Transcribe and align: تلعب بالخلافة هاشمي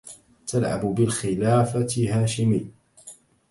تلعب 0.47 0.95
بالخلافة 0.95 1.89
هاشمي 2.11 2.71